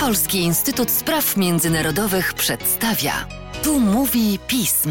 [0.00, 3.12] Polski Instytut Spraw Międzynarodowych przedstawia.
[3.64, 4.90] Tu mówi pism.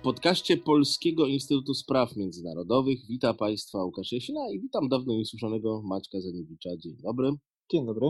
[0.00, 6.20] W podcaście Polskiego Instytutu Spraw Międzynarodowych wita Państwa Łukasz Jasina i witam dawno niesłyszanego Maćka
[6.20, 6.70] Zaniewicza.
[6.78, 7.30] Dzień dobry.
[7.72, 8.06] Dzień dobry.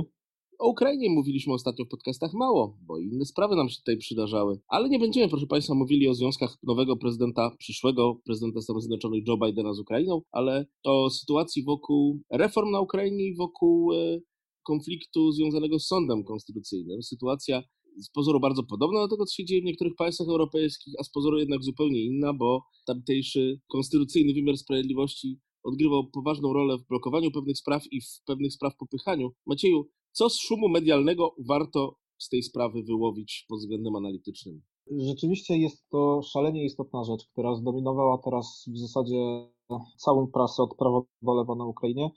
[0.59, 4.61] O Ukrainie mówiliśmy ostatnio w podcastach mało, bo inne sprawy nam się tutaj przydarzały.
[4.69, 9.37] Ale nie będziemy, proszę Państwa, mówili o związkach nowego prezydenta, przyszłego prezydenta Stanów Zjednoczonych Joe
[9.37, 14.21] Bidena z Ukrainą, ale o sytuacji wokół reform na Ukrainie i wokół e,
[14.63, 17.03] konfliktu związanego z sądem konstytucyjnym.
[17.03, 17.63] Sytuacja
[17.97, 21.11] z pozoru bardzo podobna do tego, co się dzieje w niektórych państwach europejskich, a z
[21.11, 27.59] pozoru jednak zupełnie inna, bo tamtejszy konstytucyjny wymiar sprawiedliwości odgrywał poważną rolę w blokowaniu pewnych
[27.59, 29.31] spraw i w pewnych spraw popychaniu.
[29.47, 34.63] Macieju, co z szumu medialnego warto z tej sprawy wyłowić pod względem analitycznym?
[34.99, 39.51] Rzeczywiście jest to szalenie istotna rzecz, która zdominowała teraz w zasadzie
[39.97, 42.11] całą prasę od prawa do lewa na Ukrainie.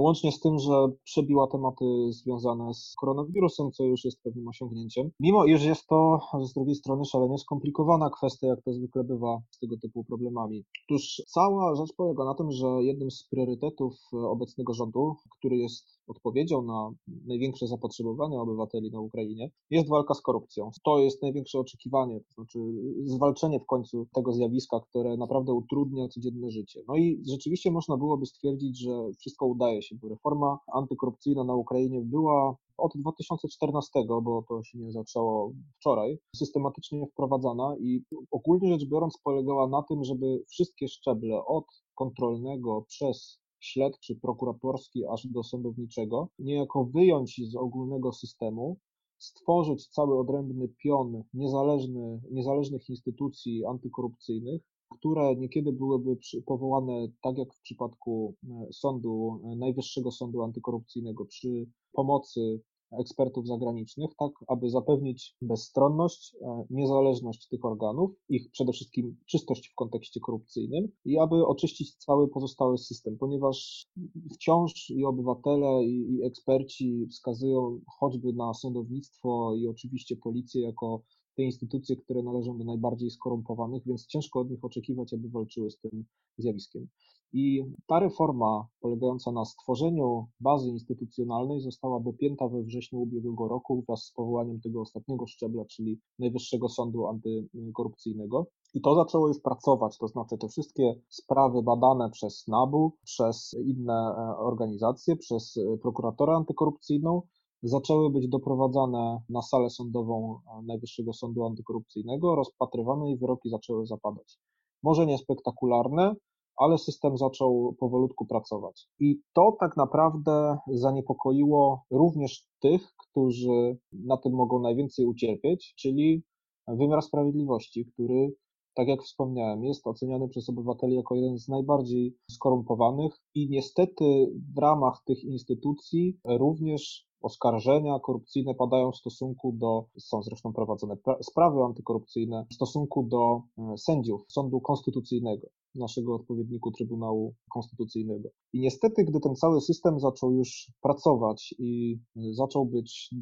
[0.00, 5.10] Łącznie z tym, że przebiła tematy związane z koronawirusem, co już jest pewnym osiągnięciem.
[5.20, 9.58] Mimo iż jest to z drugiej strony szalenie skomplikowana kwestia, jak to zwykle bywa z
[9.58, 10.64] tego typu problemami.
[10.88, 16.62] Otóż cała rzecz polega na tym, że jednym z priorytetów obecnego rządu, który jest odpowiedzią
[16.62, 16.90] na
[17.26, 20.70] największe zapotrzebowanie obywateli na Ukrainie, jest walka z korupcją.
[20.84, 22.58] To jest największe oczekiwanie, to znaczy
[23.04, 26.80] zwalczenie w końcu tego zjawiska, które naprawdę utrudnia codzienne życie.
[26.88, 32.00] No i rzeczywiście można byłoby stwierdzić, że wszystko udaje się, bo reforma antykorupcyjna na Ukrainie
[32.00, 33.90] była od 2014,
[34.22, 40.04] bo to się nie zaczęło wczoraj, systematycznie wprowadzana i ogólnie rzecz biorąc polegała na tym,
[40.04, 48.12] żeby wszystkie szczeble od kontrolnego przez śledczy, prokuratorski aż do sądowniczego, niejako wyjąć z ogólnego
[48.12, 48.76] systemu,
[49.18, 57.60] stworzyć cały odrębny pion niezależny, niezależnych instytucji antykorupcyjnych, które niekiedy byłyby powołane, tak jak w
[57.60, 62.60] przypadku e, sądu, e, Najwyższego Sądu Antykorupcyjnego, przy pomocy
[63.00, 69.74] ekspertów zagranicznych, tak aby zapewnić bezstronność, e, niezależność tych organów, ich przede wszystkim czystość w
[69.74, 73.86] kontekście korupcyjnym i aby oczyścić cały pozostały system, ponieważ
[74.34, 81.02] wciąż i obywatele, i, i eksperci wskazują choćby na sądownictwo i oczywiście policję jako
[81.36, 85.78] te instytucje, które należą do najbardziej skorumpowanych, więc ciężko od nich oczekiwać, aby walczyły z
[85.78, 86.04] tym
[86.38, 86.88] zjawiskiem.
[87.32, 94.04] I ta reforma polegająca na stworzeniu bazy instytucjonalnej została dopięta we wrześniu ubiegłego roku wraz
[94.04, 98.46] z powołaniem tego ostatniego szczebla, czyli Najwyższego Sądu Antykorupcyjnego.
[98.74, 103.94] I to zaczęło już pracować, to znaczy te wszystkie sprawy badane przez NABU, przez inne
[103.94, 107.22] e, organizacje, przez e, prokuratorę antykorupcyjną,
[107.62, 114.38] zaczęły być doprowadzane na salę sądową e, Najwyższego Sądu Antykorupcyjnego, rozpatrywane i wyroki zaczęły zapadać.
[114.82, 116.14] Może nie spektakularne,
[116.56, 118.88] ale system zaczął powolutku pracować.
[119.00, 126.22] I to tak naprawdę zaniepokoiło również tych, którzy na tym mogą najwięcej ucierpieć, czyli
[126.68, 128.34] wymiar sprawiedliwości, który,
[128.74, 134.58] tak jak wspomniałem, jest oceniany przez obywateli jako jeden z najbardziej skorumpowanych i niestety w
[134.58, 142.46] ramach tych instytucji również oskarżenia korupcyjne padają w stosunku do, są zresztą prowadzone sprawy antykorupcyjne
[142.50, 148.28] w stosunku do e, sędziów Sądu Konstytucyjnego, naszego odpowiedniku Trybunału Konstytucyjnego.
[148.52, 153.14] I niestety, gdy ten cały system zaczął już pracować i e, zaczął być,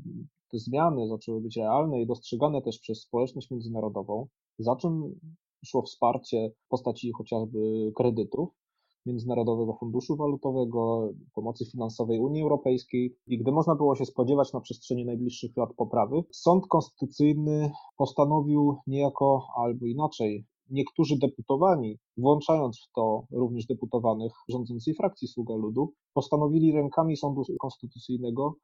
[0.50, 4.26] te zmiany zaczęły być realne i dostrzegane też przez społeczność międzynarodową,
[4.58, 5.20] za czym
[5.64, 8.48] szło wsparcie w postaci chociażby kredytów,
[9.06, 15.04] Międzynarodowego Funduszu Walutowego, pomocy finansowej Unii Europejskiej i gdy można było się spodziewać na przestrzeni
[15.04, 23.66] najbliższych lat poprawy, Sąd Konstytucyjny postanowił niejako albo inaczej niektórzy deputowani, włączając w to również
[23.66, 28.54] deputowanych rządzącej frakcji Sługa Ludu, postanowili rękami Sądu Konstytucyjnego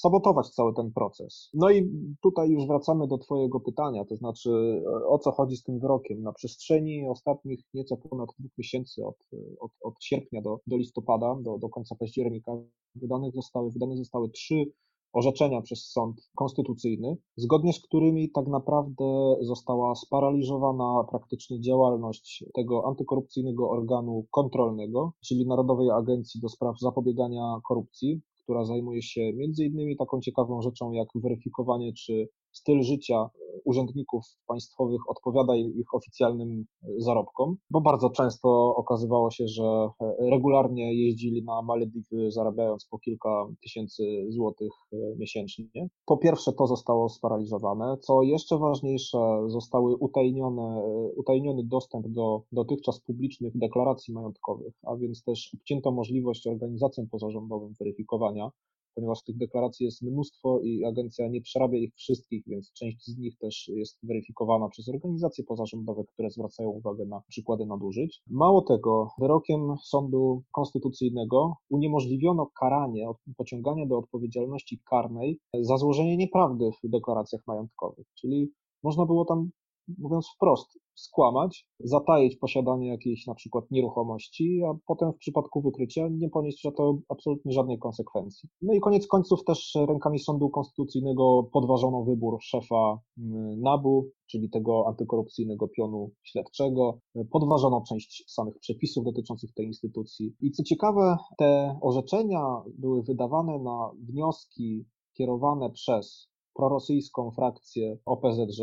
[0.00, 1.50] sabotować cały ten proces.
[1.54, 1.90] No i
[2.22, 6.22] tutaj już wracamy do Twojego pytania, to znaczy o co chodzi z tym wyrokiem.
[6.22, 9.16] Na przestrzeni ostatnich nieco ponad dwóch miesięcy, od,
[9.60, 12.52] od, od sierpnia do, do listopada, do, do końca października,
[12.94, 14.72] wydane zostały, wydane zostały trzy
[15.12, 23.70] orzeczenia przez sąd konstytucyjny, zgodnie z którymi tak naprawdę została sparaliżowana praktycznie działalność tego antykorupcyjnego
[23.70, 28.20] organu kontrolnego, czyli Narodowej Agencji do Spraw Zapobiegania Korupcji,
[28.50, 33.30] która zajmuje się między innymi taką ciekawą rzeczą jak weryfikowanie, czy styl życia
[33.64, 36.64] urzędników państwowych odpowiada ich oficjalnym
[36.98, 44.26] zarobkom, bo bardzo często okazywało się, że regularnie jeździli na Malediwy zarabiając po kilka tysięcy
[44.28, 44.72] złotych
[45.18, 45.88] miesięcznie.
[46.06, 50.82] Po pierwsze to zostało sparaliżowane, co jeszcze ważniejsze zostały utajnione,
[51.16, 58.50] utajniony dostęp do dotychczas publicznych deklaracji majątkowych, a więc też obcięto możliwość organizacjom pozarządowym weryfikowania
[58.94, 63.38] ponieważ tych deklaracji jest mnóstwo i agencja nie przerabia ich wszystkich, więc część z nich
[63.38, 68.22] też jest weryfikowana przez organizacje pozarządowe, które zwracają uwagę na przykłady nadużyć.
[68.26, 76.88] Mało tego, wyrokiem Sądu Konstytucyjnego uniemożliwiono karanie, pociąganie do odpowiedzialności karnej za złożenie nieprawdy w
[76.88, 78.52] deklaracjach majątkowych, czyli
[78.82, 79.50] można było tam
[79.98, 86.28] mówiąc wprost, skłamać, zataić posiadanie jakiejś na przykład nieruchomości, a potem w przypadku wykrycia nie
[86.28, 88.48] ponieść za to absolutnie żadnej konsekwencji.
[88.62, 94.84] No i koniec końców też rękami Sądu Konstytucyjnego podważono wybór szefa mm, NABU, czyli tego
[94.88, 96.98] antykorupcyjnego pionu śledczego.
[97.30, 100.34] Podważono część samych przepisów dotyczących tej instytucji.
[100.40, 104.84] I co ciekawe, te orzeczenia były wydawane na wnioski
[105.16, 106.29] kierowane przez
[106.60, 108.60] prorosyjską frakcję OPZZ,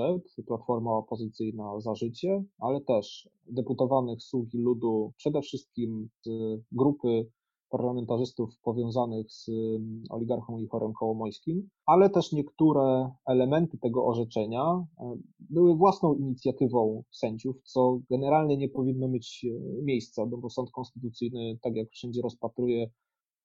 [0.47, 6.29] Platforma Opozycyjna za Życie, ale też deputowanych sługi ludu, przede wszystkim z
[6.71, 7.31] grupy
[7.69, 15.75] parlamentarzystów powiązanych z mm, oligarchą Ichorem Kołomojskim, ale też niektóre elementy tego orzeczenia e, były
[15.75, 21.89] własną inicjatywą sędziów, co generalnie nie powinno mieć e, miejsca, bo sąd konstytucyjny, tak jak
[21.89, 22.89] wszędzie rozpatruje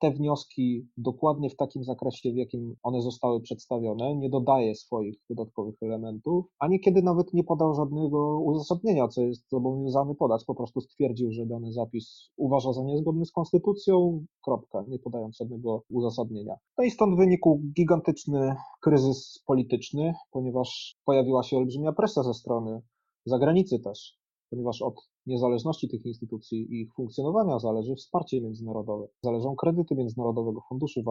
[0.02, 5.74] te wnioski dokładnie w takim zakresie, w jakim one zostały przedstawione, nie dodaje swoich dodatkowych
[5.82, 10.44] elementów, a niekiedy nawet nie podał żadnego uzasadnienia, co jest zobowiązany podać.
[10.44, 15.82] Po prostu stwierdził, że dany zapis uważa za niezgodny z konstytucją, kropka, nie podając żadnego
[15.90, 16.54] uzasadnienia.
[16.78, 22.82] No i stąd wynikł gigantyczny kryzys polityczny, ponieważ pojawiła się olbrzymia presja ze strony
[23.26, 24.22] zagranicy też
[24.52, 24.94] ponieważ od
[25.26, 29.08] niezależności tych instytucji i ich funkcjonowania zależy wsparcie międzynarodowe.
[29.22, 31.02] Zależą kredyty Międzynarodowego Funduszu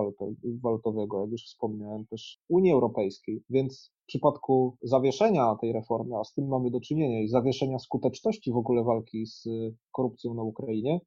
[0.63, 3.43] Walutowego, jak już wspomniałem, też Unii Europejskiej.
[3.49, 8.51] Więc w przypadku zawieszenia tej reformy, a z tym mamy do czynienia, i zawieszenia skuteczności
[8.51, 9.47] w ogóle walki z
[9.91, 11.01] korupcją na Ukrainie,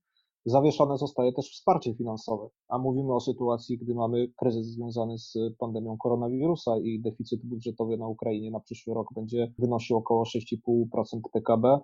[0.47, 2.49] zawieszone zostaje też wsparcie finansowe.
[2.69, 8.09] A mówimy o sytuacji, gdy mamy kryzys związany z pandemią koronawirusa i deficyt budżetowy na
[8.09, 11.79] Ukrainie na przyszły rok będzie wynosił około 6,5% PKB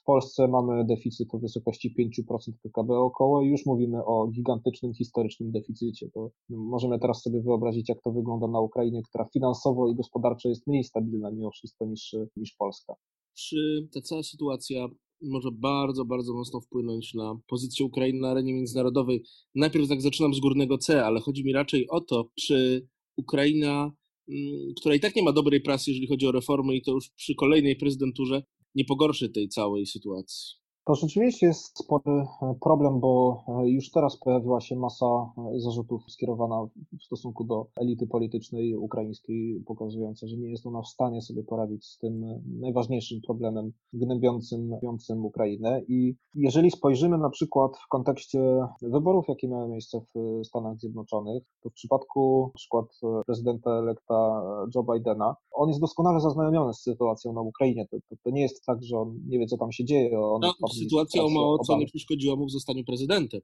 [0.00, 1.94] w Polsce mamy deficyt o wysokości
[2.28, 6.10] 5% PKB około i już mówimy o gigantycznym, historycznym deficycie.
[6.14, 10.66] To możemy teraz sobie wyobrazić, jak to wygląda na Ukrainie, która finansowo i gospodarczo jest
[10.66, 12.94] mniej stabilna mimo wszystko niż, niż Polska.
[13.38, 14.88] Czy ta cała sytuacja
[15.22, 19.22] może bardzo, bardzo mocno wpłynąć na pozycję Ukrainy na arenie międzynarodowej?
[19.54, 23.92] Najpierw tak zaczynam z górnego C, ale chodzi mi raczej o to, czy Ukraina
[24.28, 27.10] mm, która i tak nie ma dobrej prasy, jeżeli chodzi o reformy, i to już
[27.10, 28.42] przy kolejnej prezydenturze,
[28.74, 30.61] nie pogorszy tej całej sytuacji.
[30.84, 32.12] To rzeczywiście jest spory
[32.42, 36.66] e, problem, bo e, już teraz pojawiła się masa e, zarzutów skierowana
[37.00, 41.86] w stosunku do elity politycznej ukraińskiej, pokazująca, że nie jest ona w stanie sobie poradzić
[41.86, 45.82] z tym najważniejszym problemem gnębiącym Ukrainę.
[45.88, 51.70] I jeżeli spojrzymy na przykład w kontekście wyborów, jakie miały miejsce w Stanach Zjednoczonych, to
[51.70, 52.86] w przypadku na przykład
[53.26, 54.42] prezydenta elekta
[54.74, 57.86] Joe Bidena, on jest doskonale zaznajomiony z sytuacją na Ukrainie.
[57.90, 60.20] To, to, to nie jest tak, że on nie wie, co tam się dzieje.
[60.20, 63.40] On no sytuacja o mało co nie przeszkodziła mu w zostaniu prezydentem.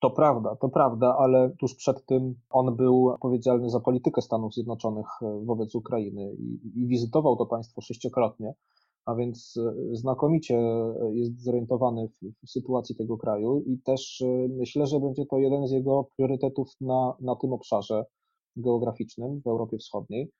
[0.00, 5.06] To prawda, to prawda, ale tuż przed tym on był odpowiedzialny za politykę Stanów Zjednoczonych
[5.22, 8.54] e, wobec Ukrainy i, i wizytował to państwo sześciokrotnie,
[9.04, 14.86] a więc e, znakomicie e, jest zorientowany w, w, sytuacji tego kraju i też myślę,
[14.86, 18.04] że będzie to jeden z jego priorytetów na, na tym obszarze
[18.56, 20.30] geograficznym w Europie Wschodniej.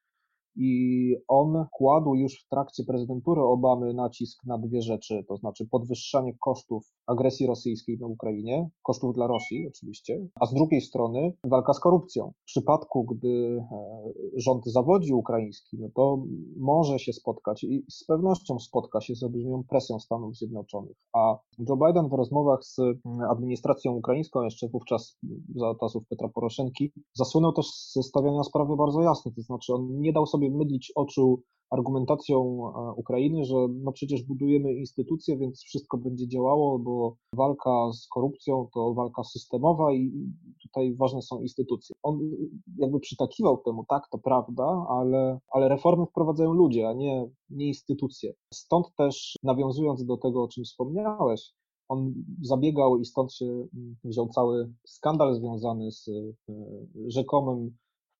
[0.61, 6.33] I on kładł już w trakcie prezydentury Obamy nacisk na dwie rzeczy, to znaczy podwyższanie
[6.41, 11.81] kosztów agresji rosyjskiej na Ukrainie, kosztów dla Rosji oczywiście, a z drugiej strony walka z
[11.81, 12.33] korupcją.
[12.43, 16.25] W przypadku, gdy e, rząd zawodzi ukraiński, no to
[16.57, 20.97] może się spotkać i z pewnością spotka się z olbrzymią presją Stanów Zjednoczonych.
[21.13, 21.39] A
[21.69, 22.77] Joe Biden w rozmowach z
[23.31, 25.19] administracją ukraińską, jeszcze wówczas
[25.55, 30.13] za czasów Petra Poroszenki, zasłynął też ze stawiania sprawy bardzo jasno, to znaczy on nie
[30.13, 36.29] dał sobie mydlić oczu argumentacją e, Ukrainy, że no przecież budujemy instytucje, więc wszystko będzie
[36.29, 40.13] działało, bo walka z korupcją to walka systemowa i
[40.63, 41.97] tutaj ważne są instytucje.
[42.03, 42.21] On
[42.79, 48.33] jakby przytakiwał temu, tak, to prawda, ale, ale reformy wprowadzają ludzie, a nie, nie instytucje.
[48.55, 51.53] Stąd też nawiązując do tego, o czym wspomniałeś,
[51.89, 56.13] on zabiegał i stąd się mm, wziął cały skandal związany z e,
[57.07, 57.77] rzekomym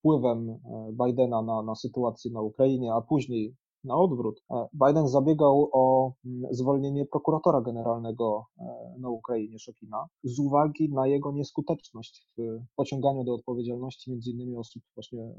[0.09, 4.41] wpływem e, Bidena na, na sytuację na Ukrainie, a później na odwrót.
[4.51, 8.65] E, Biden zabiegał o mm, zwolnienie prokuratora generalnego e,
[9.01, 12.43] na Ukrainie, Szokina, z uwagi na jego nieskuteczność w
[12.77, 15.35] pociąganiu do odpowiedzialności między innymi osób właśnie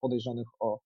[0.00, 0.80] podejrzanych o,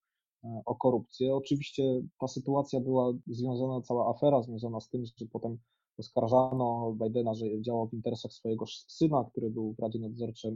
[0.67, 1.35] o korupcję.
[1.35, 1.83] Oczywiście
[2.21, 5.59] ta sytuacja była związana, cała afera związana z tym, że potem
[5.99, 10.53] Oskarżano Bidena, że działał w interesach swojego syna, który był w Radzie Nadzorczej,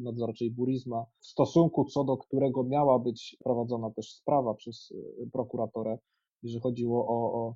[0.00, 4.92] Nadzorczej Burizma, w stosunku co do którego miała być prowadzona też sprawa przez
[5.32, 5.98] prokuratorę,
[6.42, 7.54] jeżeli chodziło o, o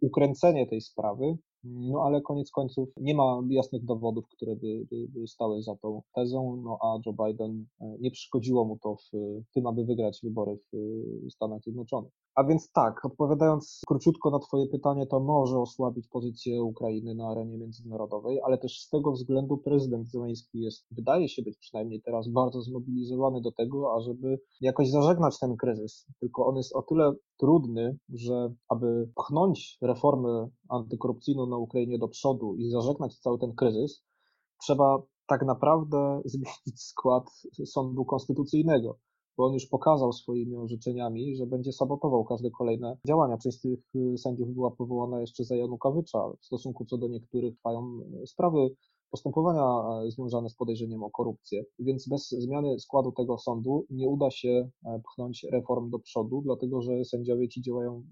[0.00, 1.36] ukręcenie tej sprawy.
[1.64, 6.02] No ale koniec końców nie ma jasnych dowodów, które by, by, by, stały za tą
[6.14, 9.10] tezą, no a Joe Biden e, nie przeszkodziło mu to w,
[9.54, 12.12] tym, aby wygrać wybory w Stanach Zjednoczonych.
[12.34, 17.58] A więc tak, odpowiadając króciutko na Twoje pytanie, to może osłabić pozycję Ukrainy na arenie
[17.58, 22.62] międzynarodowej, ale też z tego względu prezydent Zełenski jest, wydaje się być przynajmniej teraz bardzo
[22.62, 26.06] zmobilizowany do tego, ażeby jakoś zażegnać ten kryzys.
[26.20, 32.54] Tylko on jest o tyle trudny, że aby pchnąć reformę antykorupcyjną na Ukrainie do przodu
[32.54, 34.04] i zażegnać cały ten kryzys,
[34.62, 37.24] trzeba tak naprawdę zmienić skład
[37.64, 38.98] sądu konstytucyjnego
[39.36, 43.38] bo on już pokazał swoimi orzeczeniami, że będzie sabotował każde kolejne działania.
[43.38, 46.18] Część z tych y, sędziów była powołana jeszcze za Janukowycza.
[46.40, 48.74] W stosunku co do niektórych trwają y, sprawy,
[49.10, 51.64] postępowania y, związane z podejrzeniem o korupcję.
[51.78, 54.70] Więc bez zmiany składu tego sądu nie uda się
[55.04, 58.02] pchnąć reform do przodu, dlatego że sędziowie ci działają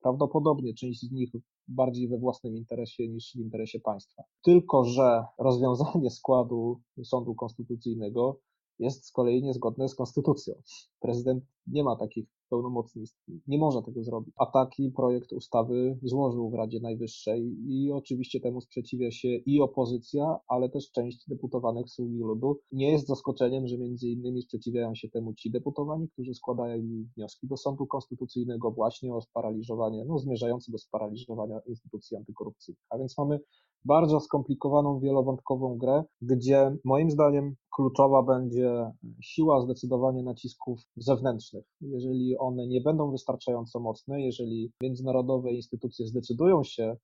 [0.00, 1.30] prawdopodobnie, część z nich
[1.68, 4.22] bardziej we własnym interesie niż w interesie państwa.
[4.42, 8.40] Tylko, że rozwiązanie składu sądu konstytucyjnego
[8.78, 10.54] jest z kolei niezgodne z konstytucją.
[11.00, 14.34] Prezydent nie ma takich pełnomocnictw, nie może tego zrobić.
[14.38, 20.36] A taki projekt ustawy złożył w Radzie Najwyższej i oczywiście temu sprzeciwia się i opozycja,
[20.48, 22.60] ale też część deputowanych Sługi Ludu.
[22.72, 26.82] Nie jest zaskoczeniem, że między innymi sprzeciwiają się temu ci deputowani, którzy składają
[27.16, 32.82] wnioski do Sądu Konstytucyjnego właśnie o sparaliżowanie, no zmierzające do sparaliżowania instytucji antykorupcyjnych.
[32.90, 33.40] A więc mamy
[33.84, 41.64] bardzo skomplikowaną, wielowątkową grę, gdzie moim zdaniem kluczowa będzie siła zdecydowanie nacisków zewnętrznych.
[41.80, 46.96] Jeżeli one nie będą wystarczająco mocne, jeżeli międzynarodowe instytucje zdecydują się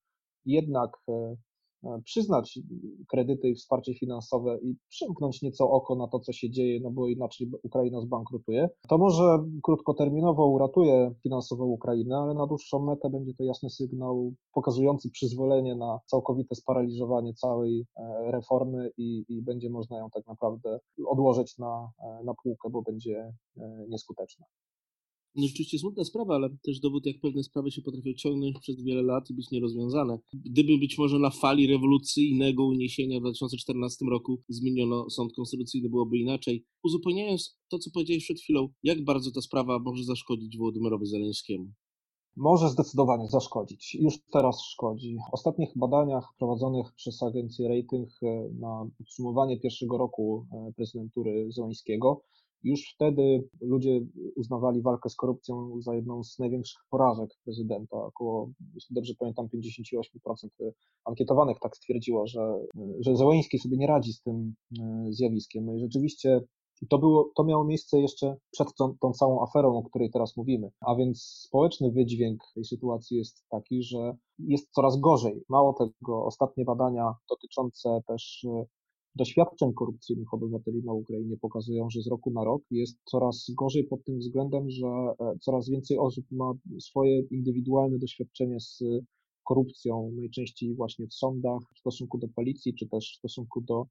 [0.45, 1.37] jednak e,
[1.85, 2.59] E, przyznać
[3.09, 7.09] kredyty i wsparcie finansowe i przymknąć nieco oko na to, co się dzieje, no bo
[7.09, 13.45] inaczej Ukraina zbankrutuje, to może krótkoterminowo uratuje finansowo Ukrainę, ale na dłuższą metę będzie to
[13.45, 20.11] jasny sygnał pokazujący przyzwolenie na całkowite sparaliżowanie całej e, reformy i, i będzie można ją
[20.11, 21.91] tak naprawdę odłożyć na,
[22.25, 23.33] na półkę, bo będzie
[23.89, 24.47] nieskuteczna.
[25.37, 29.03] No rzeczywiście smutna sprawa, ale też dowód, jak pewne sprawy się potrafią ciągnąć przez wiele
[29.03, 30.19] lat i być nierozwiązane.
[30.33, 36.65] Gdyby być może na fali rewolucyjnego uniesienia w 2014 roku zmieniono sąd konstytucyjny, byłoby inaczej.
[36.85, 41.73] Uzupełniając to, co powiedziałeś przed chwilą, jak bardzo ta sprawa może zaszkodzić Wołodymyrowi Zeleńskiemu?
[42.37, 43.95] Może zdecydowanie zaszkodzić.
[43.95, 45.17] Już teraz szkodzi.
[45.31, 52.23] W ostatnich badaniach prowadzonych przez agencję Rating e, na podsumowanie pierwszego roku e, prezydentury Zeleńskiego
[52.65, 54.01] już wtedy ludzie
[54.43, 57.97] uznawali walkę z korupcją za jedną z największych porażek prezydenta.
[57.97, 60.49] Około, jeśli dobrze pamiętam, 58%
[61.05, 62.59] ankietowanych tak stwierdziło, że,
[63.01, 65.67] że Zełeński sobie nie radzi z tym e, zjawiskiem.
[65.67, 66.41] No i rzeczywiście
[66.91, 70.71] to, było, to miało miejsce jeszcze przed tą, tą, całą aferą, o której teraz mówimy.
[70.81, 75.45] A więc społeczny wydźwięk tej sytuacji jest taki, że jest coraz gorzej.
[75.49, 78.47] Mało tego, ostatnie badania dotyczące też
[79.15, 84.05] doświadczeń korupcyjnych obywateli na Ukrainie pokazują, że z roku na rok jest coraz gorzej pod
[84.05, 88.83] tym względem, że e, coraz więcej osób ma swoje indywidualne doświadczenie z
[89.45, 93.87] korupcją, najczęściej właśnie w sądach, w stosunku do policji, czy też w stosunku do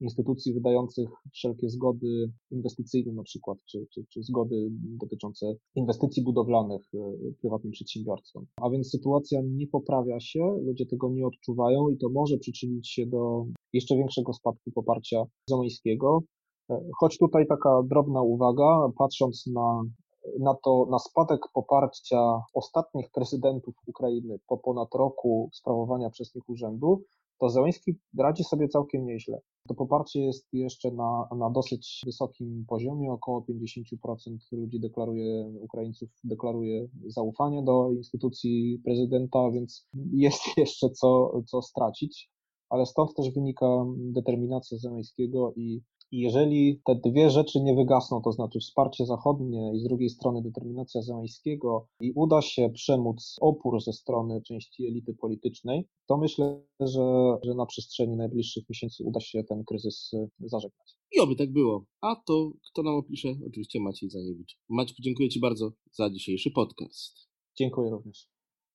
[0.00, 6.98] instytucji wydających wszelkie zgody inwestycyjne na przykład, czy, czy, czy zgody dotyczące inwestycji budowlanych e,
[7.40, 8.46] prywatnym przedsiębiorstwom.
[8.56, 13.06] A więc sytuacja nie poprawia się, ludzie tego nie odczuwają i to może przyczynić się
[13.06, 16.22] do jeszcze większego spadku poparcia Zamońskiego.
[16.70, 19.82] E, choć tutaj taka drobna uwaga, patrząc na
[20.40, 27.02] na to, na spadek poparcia ostatnich prezydentów Ukrainy po ponad roku sprawowania przez nich urzędu,
[27.40, 29.40] to Zełenski radzi sobie całkiem nieźle.
[29.68, 36.88] To poparcie jest jeszcze na, na dosyć wysokim poziomie, około 50% ludzi deklaruje, Ukraińców deklaruje
[37.06, 42.30] zaufanie do instytucji prezydenta, więc jest jeszcze co, co stracić,
[42.68, 45.80] ale stąd też wynika determinacja Zełenskiego i
[46.12, 51.02] jeżeli te dwie rzeczy nie wygasną, to znaczy wsparcie zachodnie i z drugiej strony determinacja
[51.02, 57.54] Zeleńskiego i uda się przemóc opór ze strony części elity politycznej, to myślę, że, że
[57.54, 60.96] na przestrzeni najbliższych miesięcy uda się ten kryzys y, zażegnać.
[61.12, 61.84] I oby tak było.
[62.00, 63.28] A to kto nam opisze?
[63.48, 64.58] Oczywiście Maciej Zaniewicz.
[64.68, 67.28] Maciek, dziękuję Ci bardzo za dzisiejszy podcast.
[67.58, 68.35] Dziękuję również.